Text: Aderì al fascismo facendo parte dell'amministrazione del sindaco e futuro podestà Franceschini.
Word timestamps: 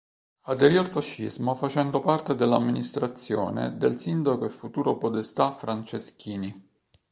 Aderì 0.45 0.77
al 0.77 0.87
fascismo 0.87 1.53
facendo 1.53 1.99
parte 1.99 2.33
dell'amministrazione 2.33 3.77
del 3.77 3.99
sindaco 3.99 4.45
e 4.47 4.49
futuro 4.49 4.97
podestà 4.97 5.53
Franceschini. 5.53 6.67